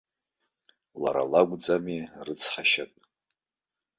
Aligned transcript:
Лара 1.01 1.23
лакәӡами 1.31 1.97
арыцҳашьатә? 2.19 2.97